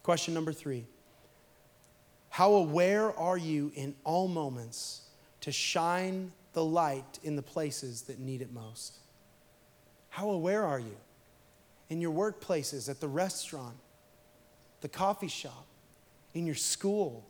[0.03, 0.85] Question number three
[2.29, 5.01] How aware are you in all moments
[5.41, 8.97] to shine the light in the places that need it most?
[10.09, 10.97] How aware are you
[11.89, 13.75] in your workplaces, at the restaurant,
[14.81, 15.65] the coffee shop,
[16.33, 17.25] in your school,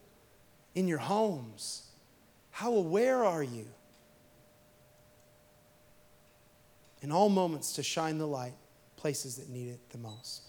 [0.75, 1.83] in your homes?
[2.51, 3.67] How aware are you
[7.01, 8.55] in all moments to shine the light
[8.97, 10.43] places that need it the most?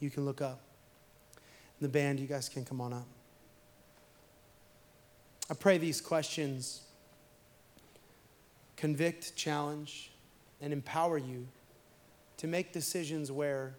[0.00, 0.60] You can look up.
[1.80, 3.06] The band, you guys can come on up.
[5.52, 6.80] I pray these questions
[8.74, 10.10] convict, challenge,
[10.62, 11.46] and empower you
[12.38, 13.74] to make decisions where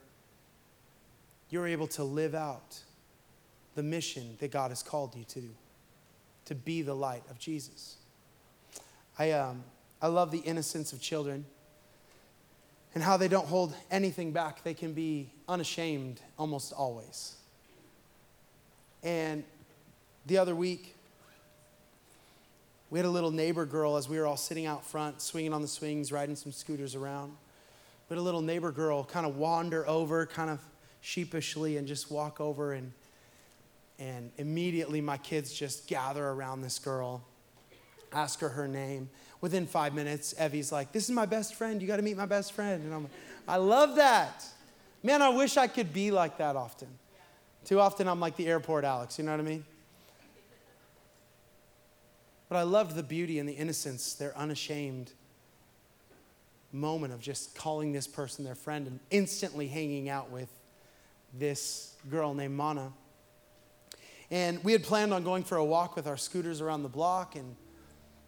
[1.50, 2.78] you're able to live out
[3.74, 5.50] the mission that God has called you to do,
[6.46, 7.96] to be the light of Jesus.
[9.18, 9.64] I, um,
[10.00, 11.44] I love the innocence of children
[12.94, 14.64] and how they don't hold anything back.
[14.64, 17.34] They can be unashamed almost always.
[19.02, 19.44] And
[20.28, 20.93] the other week,
[22.94, 25.64] we had a little neighbor girl as we were all sitting out front, swinging on
[25.64, 27.36] the swings, riding some scooters around.
[28.08, 30.60] We had a little neighbor girl kind of wander over, kind of
[31.02, 32.92] sheepishly and just walk over and
[33.98, 37.24] and immediately my kids just gather around this girl
[38.12, 39.10] ask her her name.
[39.42, 41.82] Within five minutes evie's like this is my best friend.
[41.82, 42.84] You got to meet my best friend.
[42.84, 43.12] And i'm like
[43.48, 44.46] i love that.
[45.02, 46.90] Man i wish i could be like that often.
[47.66, 49.66] Too often i'm like the airport alex you know what i mean
[52.54, 55.12] but i loved the beauty and the innocence their unashamed
[56.72, 60.50] moment of just calling this person their friend and instantly hanging out with
[61.34, 62.92] this girl named Mana.
[64.32, 67.36] And we had planned on going for a walk with our scooters around the block,
[67.36, 67.56] and,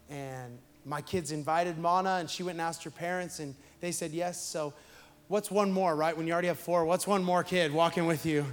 [0.08, 4.12] and my kids invited Mana, and she went and asked her parents, and they said
[4.12, 4.40] yes.
[4.40, 4.72] So,
[5.28, 6.16] what's one more, right?
[6.16, 8.46] When you already have four, what's one more kid walking with you?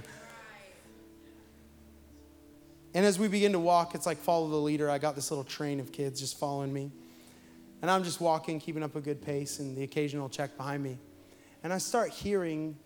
[2.94, 4.88] And as we begin to walk, it's like follow the leader.
[4.88, 6.92] I got this little train of kids just following me.
[7.82, 10.98] And I'm just walking, keeping up a good pace, and the occasional check behind me.
[11.64, 12.76] And I start hearing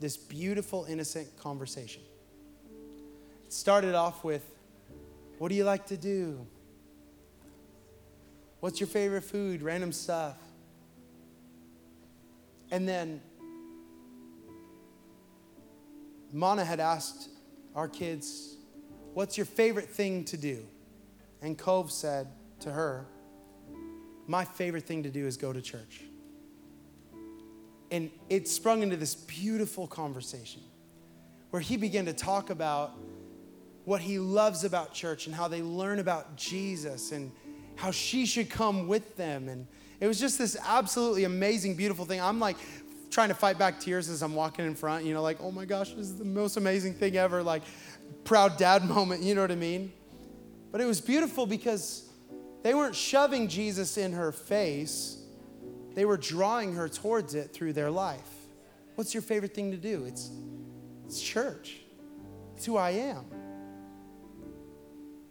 [0.00, 2.02] this beautiful, innocent conversation.
[3.44, 4.44] It started off with,
[5.38, 6.46] What do you like to do?
[8.60, 9.60] What's your favorite food?
[9.60, 10.36] Random stuff.
[12.70, 13.20] And then
[16.32, 17.28] Mana had asked
[17.74, 18.56] our kids,
[19.14, 20.64] What's your favorite thing to do?
[21.40, 22.28] And Cove said
[22.60, 23.06] to her,
[24.26, 26.02] My favorite thing to do is go to church
[27.92, 30.62] and it sprung into this beautiful conversation
[31.50, 32.96] where he began to talk about
[33.84, 37.30] what he loves about church and how they learn about Jesus and
[37.76, 39.48] how she should come with them.
[39.50, 39.66] And
[40.00, 42.18] it was just this absolutely amazing, beautiful thing.
[42.18, 42.56] I'm like
[43.10, 45.66] trying to fight back tears as I'm walking in front, you know, like, oh my
[45.66, 47.62] gosh, this is the most amazing thing ever, like
[48.24, 49.92] proud dad moment, you know what I mean?
[50.70, 52.08] But it was beautiful because
[52.62, 55.22] they weren't shoving Jesus in her face
[55.94, 58.28] they were drawing her towards it through their life.
[58.94, 60.04] What's your favorite thing to do?
[60.04, 60.30] It's,
[61.06, 61.80] it's church.
[62.56, 63.24] It's who I am.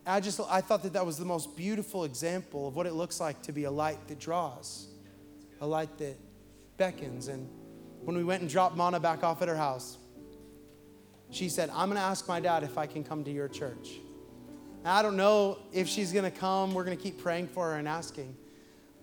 [0.06, 3.20] I just I thought that that was the most beautiful example of what it looks
[3.20, 4.88] like to be a light that draws,
[5.62, 6.18] a light that
[6.78, 7.28] beckons.
[7.28, 7.48] And
[8.02, 9.98] when we went and dropped Mana back off at her house,
[11.32, 14.00] she said, "I'm going to ask my dad if I can come to your church."
[14.80, 16.74] And I don't know if she's going to come.
[16.74, 18.36] We're going to keep praying for her and asking.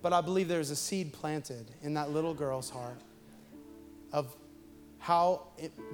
[0.01, 3.01] But I believe there's a seed planted in that little girl's heart
[4.11, 4.35] of
[4.97, 5.47] how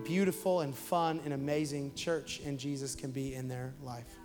[0.04, 4.18] beautiful and fun and amazing church and Jesus can be in their life.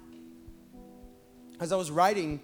[1.60, 2.40] as I was writing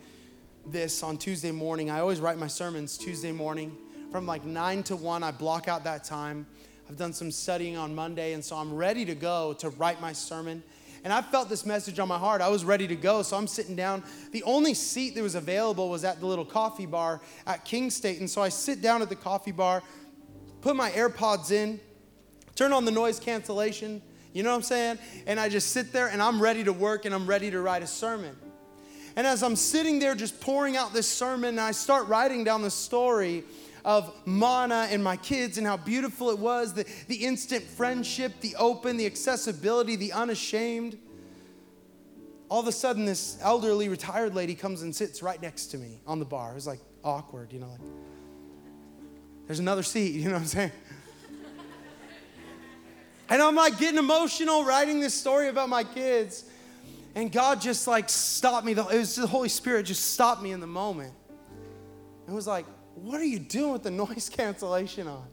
[0.66, 3.74] this on Tuesday morning, I always write my sermons Tuesday morning.
[4.12, 6.46] From like 9 to 1, I block out that time.
[6.88, 10.12] I've done some studying on Monday, and so I'm ready to go to write my
[10.12, 10.62] sermon.
[11.02, 12.40] And I felt this message on my heart.
[12.40, 14.04] I was ready to go, so I'm sitting down.
[14.32, 18.20] The only seat that was available was at the little coffee bar at King State.
[18.20, 19.82] And so I sit down at the coffee bar,
[20.60, 21.80] put my AirPods in,
[22.54, 24.00] turn on the noise cancellation,
[24.32, 24.98] you know what I'm saying?
[25.26, 27.82] And I just sit there and I'm ready to work and I'm ready to write
[27.82, 28.36] a sermon.
[29.16, 32.62] And as I'm sitting there just pouring out this sermon, and I start writing down
[32.62, 33.44] the story
[33.86, 38.56] of Mana and my kids and how beautiful it was the, the instant friendship, the
[38.56, 40.98] open, the accessibility, the unashamed.
[42.48, 46.00] All of a sudden, this elderly retired lady comes and sits right next to me
[46.04, 46.50] on the bar.
[46.50, 47.80] It was like awkward, you know, like,
[49.46, 50.72] there's another seat, you know what I'm saying?
[53.28, 56.44] And I'm like getting emotional writing this story about my kids.
[57.14, 58.72] And God just like stopped me.
[58.72, 61.12] It was the Holy Spirit just stopped me in the moment.
[62.28, 62.66] It was like,
[62.96, 65.26] what are you doing with the noise cancellation on?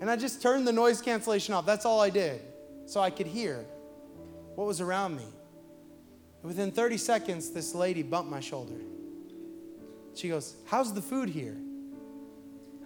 [0.00, 1.64] And I just turned the noise cancellation off.
[1.64, 2.40] That's all I did.
[2.86, 3.64] So I could hear
[4.54, 5.24] what was around me.
[5.24, 8.76] And within 30 seconds, this lady bumped my shoulder.
[10.14, 11.56] She goes, How's the food here?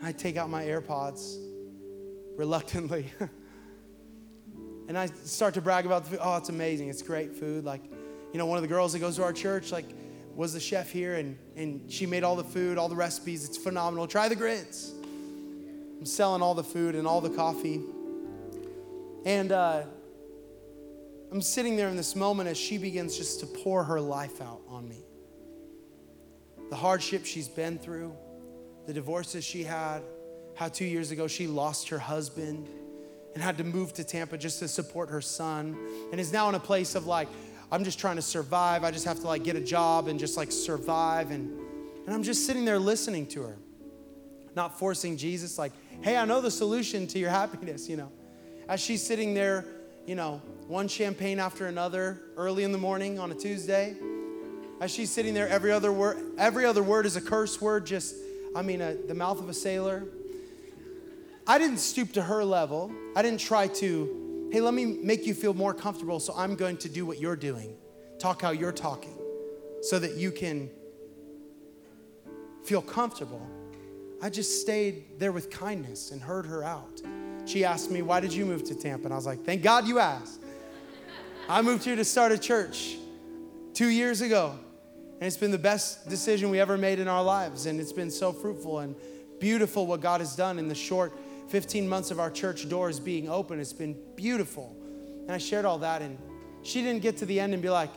[0.03, 1.37] I take out my AirPods
[2.37, 3.07] reluctantly.
[4.89, 6.21] and I start to brag about the food.
[6.23, 6.89] Oh, it's amazing.
[6.89, 7.65] It's great food.
[7.65, 7.83] Like,
[8.33, 9.87] you know, one of the girls that goes to our church, like,
[10.35, 13.45] was the chef here and, and she made all the food, all the recipes.
[13.45, 14.07] It's phenomenal.
[14.07, 14.93] Try the grits.
[15.99, 17.81] I'm selling all the food and all the coffee.
[19.27, 19.83] And uh,
[21.31, 24.63] I'm sitting there in this moment as she begins just to pour her life out
[24.67, 25.05] on me.
[26.71, 28.15] The hardship she's been through,
[28.87, 30.03] the divorces she had,
[30.55, 32.69] how two years ago she lost her husband
[33.35, 35.77] and had to move to Tampa just to support her son,
[36.11, 37.29] and is now in a place of like,
[37.73, 38.83] I'm just trying to survive.
[38.83, 41.31] I just have to like get a job and just like survive.
[41.31, 41.59] And,
[42.07, 43.57] and I'm just sitting there listening to her,
[44.57, 48.11] not forcing Jesus, like, hey, I know the solution to your happiness, you know.
[48.69, 49.65] As she's sitting there,
[50.07, 53.95] you know, one champagne after another early in the morning on a Tuesday.
[54.81, 58.17] As she's sitting there, every other word, every other word is a curse word, just,
[58.57, 60.05] I mean, a, the mouth of a sailor.
[61.47, 62.91] I didn't stoop to her level.
[63.15, 64.20] I didn't try to
[64.51, 67.37] hey, let me make you feel more comfortable, so I'm going to do what you're
[67.37, 67.77] doing.
[68.19, 69.17] Talk how you're talking
[69.81, 70.71] so that you can
[72.65, 73.47] feel comfortable.
[74.21, 77.01] I just stayed there with kindness and heard her out.
[77.47, 79.07] She asked me, Why did you move to Tampa?
[79.07, 80.43] And I was like, Thank God you asked.
[81.49, 82.97] I moved here to start a church
[83.73, 84.59] two years ago,
[85.15, 87.67] and it's been the best decision we ever made in our lives.
[87.67, 88.95] And it's been so fruitful and
[89.39, 91.13] beautiful what God has done in the short
[91.51, 93.59] 15 months of our church doors being open.
[93.59, 94.77] It's been beautiful.
[95.23, 96.17] And I shared all that, and
[96.63, 97.91] she didn't get to the end and be like,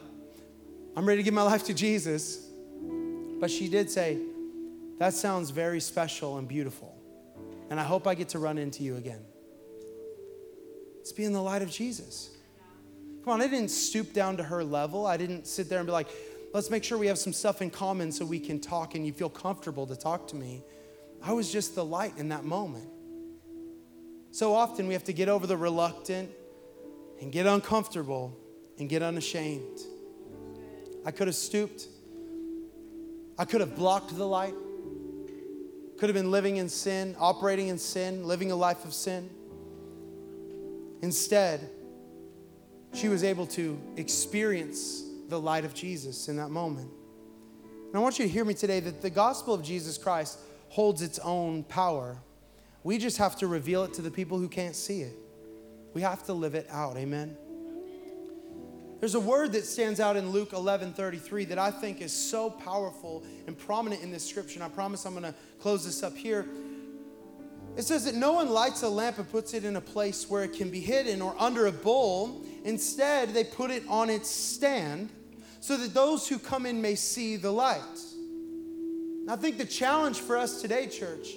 [0.96, 2.48] I'm ready to give my life to Jesus.
[3.40, 4.20] But she did say,
[4.98, 6.98] That sounds very special and beautiful.
[7.70, 9.22] And I hope I get to run into you again.
[11.00, 12.32] It's being the light of Jesus.
[13.24, 15.06] Come on, I didn't stoop down to her level.
[15.06, 16.08] I didn't sit there and be like,
[16.54, 19.14] let's make sure we have some stuff in common so we can talk and you
[19.14, 20.64] feel comfortable to talk to me.
[21.22, 22.90] I was just the light in that moment.
[24.34, 26.32] So often we have to get over the reluctant
[27.22, 28.36] and get uncomfortable
[28.80, 29.80] and get unashamed.
[31.06, 31.88] I could have stooped.
[33.38, 34.56] I could have blocked the light.
[36.00, 39.30] Could have been living in sin, operating in sin, living a life of sin.
[41.04, 41.70] Instead,
[42.92, 46.90] she was able to experience the light of Jesus in that moment.
[47.86, 51.04] And I want you to hear me today that the gospel of Jesus Christ holds
[51.04, 52.18] its own power.
[52.84, 55.18] We just have to reveal it to the people who can't see it.
[55.94, 56.98] We have to live it out.
[56.98, 57.38] Amen.
[59.00, 62.50] There's a word that stands out in Luke 11 33 that I think is so
[62.50, 64.56] powerful and prominent in this scripture.
[64.56, 66.46] And I promise I'm going to close this up here.
[67.76, 70.44] It says that no one lights a lamp and puts it in a place where
[70.44, 72.46] it can be hidden or under a bowl.
[72.64, 75.10] Instead, they put it on its stand
[75.60, 77.82] so that those who come in may see the light.
[79.22, 81.30] And I think the challenge for us today, church,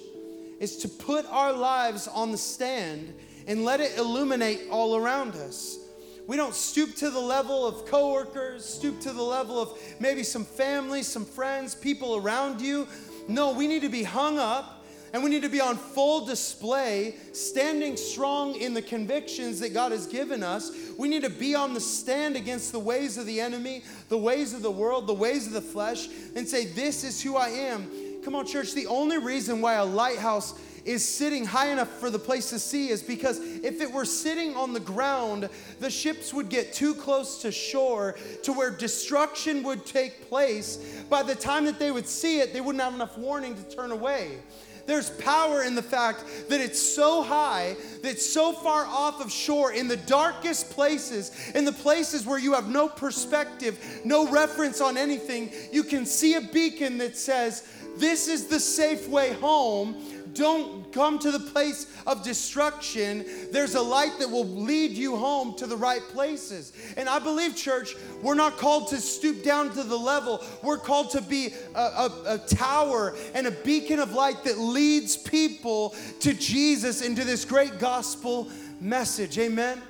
[0.59, 3.13] is to put our lives on the stand
[3.47, 5.79] and let it illuminate all around us.
[6.27, 10.43] We don't stoop to the level of coworkers, stoop to the level of maybe some
[10.43, 12.85] family, some friends, people around you.
[13.29, 14.77] No, we need to be hung up
[15.13, 19.93] and we need to be on full display, standing strong in the convictions that God
[19.93, 20.71] has given us.
[20.97, 24.53] We need to be on the stand against the ways of the enemy, the ways
[24.53, 27.89] of the world, the ways of the flesh, and say, This is who I am.
[28.27, 30.53] Come on, church, the only reason why a lighthouse
[30.83, 34.53] is sitting high enough for the place to see is because if it were sitting
[34.53, 35.47] on the ground,
[35.79, 41.05] the ships would get too close to shore to where destruction would take place.
[41.09, 43.91] By the time that they would see it, they wouldn't have enough warning to turn
[43.91, 44.39] away.
[44.87, 49.31] There's power in the fact that it's so high, that it's so far off of
[49.31, 54.79] shore, in the darkest places, in the places where you have no perspective, no reference
[54.79, 57.67] on anything, you can see a beacon that says,
[57.97, 59.95] This is the safe way home
[60.37, 65.55] don't come to the place of destruction, there's a light that will lead you home
[65.55, 66.73] to the right places.
[66.95, 70.43] And I believe, church, we're not called to stoop down to the level.
[70.61, 75.17] We're called to be a, a, a tower and a beacon of light that leads
[75.17, 79.37] people to Jesus and to this great gospel message.
[79.39, 79.81] Amen.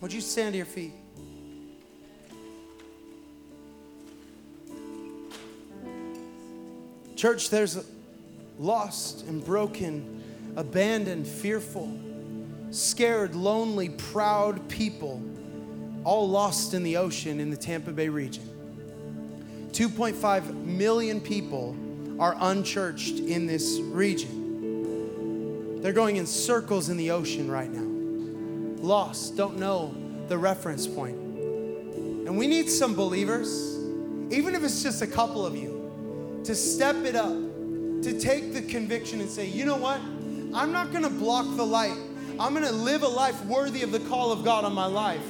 [0.00, 0.99] Would you stand to your feet?
[7.20, 7.84] Church, there's
[8.58, 10.22] lost and broken,
[10.56, 11.94] abandoned, fearful,
[12.70, 15.22] scared, lonely, proud people,
[16.02, 18.48] all lost in the ocean in the Tampa Bay region.
[19.72, 21.76] 2.5 million people
[22.18, 25.82] are unchurched in this region.
[25.82, 29.94] They're going in circles in the ocean right now, lost, don't know
[30.28, 31.18] the reference point.
[31.18, 33.76] And we need some believers,
[34.30, 35.69] even if it's just a couple of you,
[36.44, 37.36] to step it up
[38.02, 40.00] to take the conviction and say, you know what?
[40.54, 41.96] I'm not gonna block the light.
[42.38, 45.22] I'm gonna live a life worthy of the call of God on my life.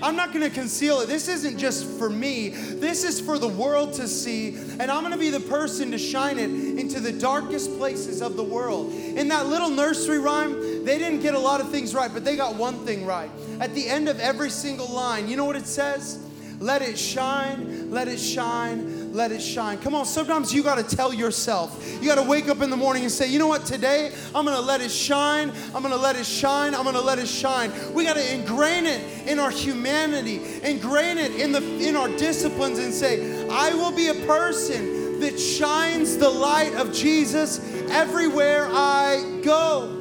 [0.00, 1.08] I'm not gonna conceal it.
[1.08, 4.56] This isn't just for me, this is for the world to see.
[4.78, 8.44] And I'm gonna be the person to shine it into the darkest places of the
[8.44, 8.92] world.
[8.92, 12.36] In that little nursery rhyme, they didn't get a lot of things right, but they
[12.36, 13.30] got one thing right.
[13.60, 16.24] At the end of every single line, you know what it says?
[16.60, 19.78] Let it shine, let it shine, let it shine.
[19.78, 21.82] Come on, sometimes you got to tell yourself.
[22.00, 24.44] You got to wake up in the morning and say, you know what, today I'm
[24.44, 25.50] going to let it shine.
[25.74, 26.74] I'm going to let it shine.
[26.74, 27.72] I'm going to let it shine.
[27.94, 32.78] We got to ingrain it in our humanity, ingrain it in, the, in our disciplines,
[32.78, 37.58] and say, I will be a person that shines the light of Jesus
[37.90, 39.94] everywhere I go.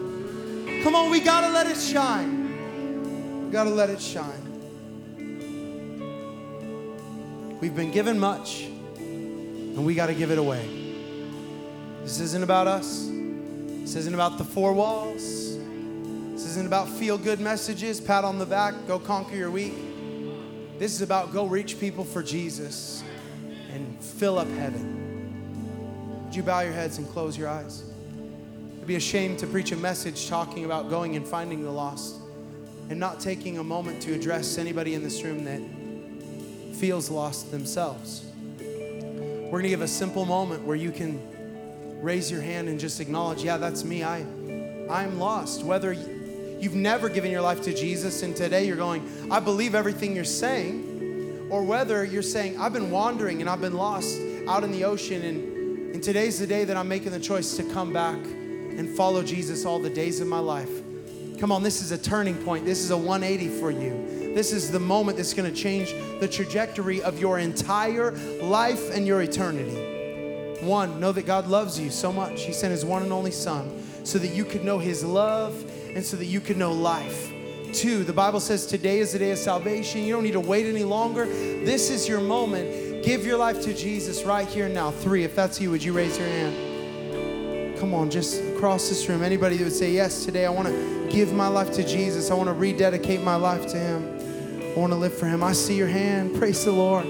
[0.84, 3.46] Come on, we got to let it shine.
[3.46, 4.44] We got to let it shine.
[7.60, 8.68] We've been given much
[9.78, 10.68] and we got to give it away.
[12.02, 13.06] This isn't about us.
[13.06, 15.56] This isn't about the four walls.
[16.32, 19.76] This isn't about feel good messages, pat on the back, go conquer your week.
[20.80, 23.04] This is about go reach people for Jesus
[23.72, 26.24] and fill up heaven.
[26.26, 27.84] Would you bow your heads and close your eyes?
[28.78, 32.16] It'd be a shame to preach a message talking about going and finding the lost
[32.90, 38.27] and not taking a moment to address anybody in this room that feels lost themselves.
[39.48, 41.22] We're going to give a simple moment where you can
[42.02, 44.04] raise your hand and just acknowledge, yeah, that's me.
[44.04, 44.18] I,
[44.90, 45.64] I'm lost.
[45.64, 50.14] Whether you've never given your life to Jesus and today you're going, I believe everything
[50.14, 54.20] you're saying, or whether you're saying, I've been wandering and I've been lost
[54.50, 57.64] out in the ocean, and, and today's the day that I'm making the choice to
[57.72, 60.82] come back and follow Jesus all the days of my life.
[61.40, 62.66] Come on, this is a turning point.
[62.66, 64.17] This is a 180 for you.
[64.34, 68.12] This is the moment that's going to change the trajectory of your entire
[68.42, 69.96] life and your eternity.
[70.62, 72.44] One, know that God loves you so much.
[72.44, 75.54] He sent His one and only Son so that you could know His love
[75.96, 77.32] and so that you could know life.
[77.74, 80.04] Two, the Bible says today is the day of salvation.
[80.04, 81.26] You don't need to wait any longer.
[81.26, 83.04] This is your moment.
[83.04, 84.92] Give your life to Jesus right here and now.
[84.92, 87.78] Three, if that's you, would you raise your hand?
[87.80, 89.22] Come on, just across this room.
[89.22, 92.34] Anybody that would say, Yes, today I want to give my life to Jesus, I
[92.34, 94.17] want to rededicate my life to Him.
[94.78, 95.42] I want to live for Him.
[95.42, 96.36] I see your hand.
[96.36, 97.04] Praise the Lord.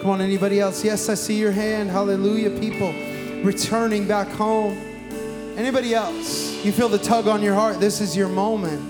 [0.00, 0.82] Come on, anybody else?
[0.82, 1.90] Yes, I see your hand.
[1.90, 2.58] Hallelujah.
[2.58, 2.90] People
[3.42, 4.78] returning back home.
[5.58, 6.64] Anybody else?
[6.64, 7.80] You feel the tug on your heart.
[7.80, 8.80] This is your moment.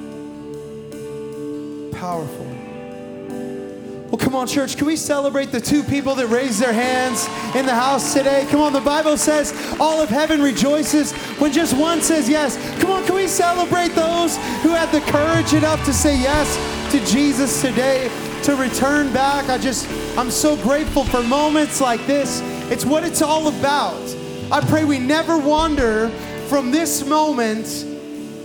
[1.94, 2.46] Powerful.
[4.06, 4.76] Well, come on, church.
[4.76, 8.46] Can we celebrate the two people that raised their hands in the house today?
[8.50, 11.10] Come on, the Bible says all of heaven rejoices
[11.40, 12.56] when just one says yes.
[12.80, 17.05] Come on, can we celebrate those who had the courage enough to say yes to
[17.05, 18.09] Jesus today,
[18.45, 19.49] to return back?
[19.49, 22.41] I just, I'm so grateful for moments like this.
[22.70, 24.01] It's what it's all about.
[24.53, 26.11] I pray we never wander
[26.49, 27.84] from this moment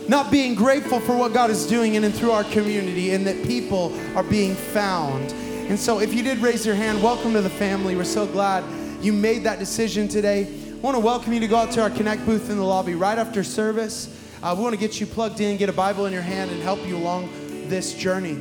[0.09, 3.45] not being grateful for what God is doing in and through our community and that
[3.45, 5.31] people are being found.
[5.69, 7.95] And so, if you did raise your hand, welcome to the family.
[7.95, 8.63] We're so glad
[9.03, 10.47] you made that decision today.
[10.71, 12.95] I want to welcome you to go out to our Connect booth in the lobby
[12.95, 14.17] right after service.
[14.41, 16.59] Uh, we want to get you plugged in, get a Bible in your hand, and
[16.63, 17.29] help you along
[17.71, 18.35] this journey.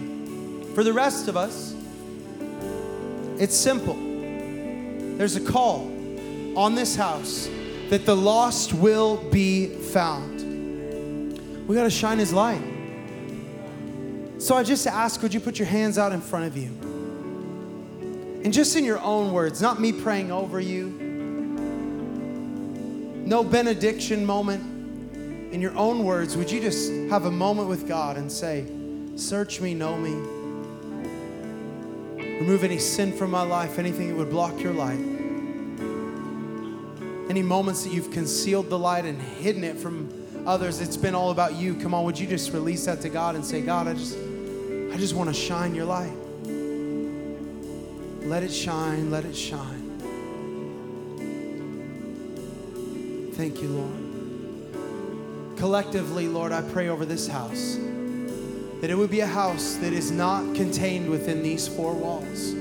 [0.75, 1.75] For the rest of us,
[3.39, 3.95] it's simple.
[5.17, 5.91] There's a call
[6.57, 7.49] on this house
[7.89, 10.41] that the lost will be found.
[11.67, 12.61] We got to shine His light.
[14.39, 16.71] So I just ask, would you put your hands out in front of you?
[18.43, 20.89] And just in your own words, not me praying over you,
[23.25, 24.79] no benediction moment.
[25.55, 28.67] In your own words, would you just have a moment with God and say,
[29.17, 30.15] Search me, know me.
[32.41, 34.99] Remove any sin from my life, anything that would block your light.
[37.29, 40.09] Any moments that you've concealed the light and hidden it from
[40.47, 41.75] others, it's been all about you.
[41.75, 44.17] Come on, would you just release that to God and say, God, I just
[44.93, 46.13] I just want to shine your light.
[48.27, 49.87] Let it shine, let it shine.
[53.35, 55.59] Thank you, Lord.
[55.59, 57.79] Collectively, Lord, I pray over this house
[58.81, 62.55] that it would be a house that is not contained within these four walls.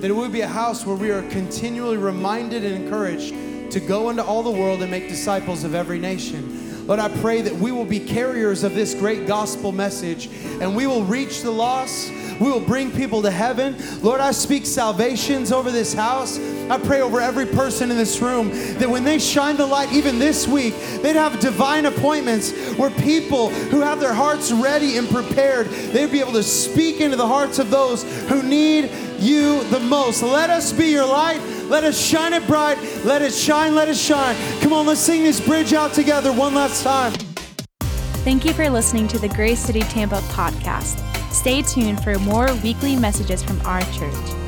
[0.00, 3.34] That it would be a house where we are continually reminded and encouraged
[3.72, 6.86] to go into all the world and make disciples of every nation.
[6.86, 10.28] Lord, I pray that we will be carriers of this great gospel message
[10.60, 12.10] and we will reach the lost.
[12.40, 13.76] We will bring people to heaven.
[14.00, 16.38] Lord, I speak salvations over this house.
[16.70, 20.18] I pray over every person in this room that when they shine the light, even
[20.18, 25.66] this week, they'd have divine appointments where people who have their hearts ready and prepared,
[25.66, 30.22] they'd be able to speak into the hearts of those who need you the most.
[30.22, 31.40] Let us be your light.
[31.68, 32.78] Let us shine it bright.
[33.04, 33.74] Let it shine.
[33.74, 34.36] Let it shine.
[34.60, 37.12] Come on, let's sing this bridge out together one last time.
[38.24, 41.02] Thank you for listening to the Grace City Tampa podcast.
[41.32, 44.47] Stay tuned for more weekly messages from our church.